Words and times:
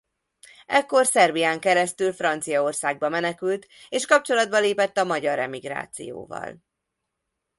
Ekkor 0.65 1.05
Szerbián 1.05 1.59
keresztül 1.59 2.11
Franciaországba 2.13 3.09
menekült 3.09 3.67
és 3.89 4.05
kapcsolatba 4.05 4.59
lépett 4.59 4.97
a 4.97 5.03
magyar 5.03 5.39
emigrációval. 5.39 6.63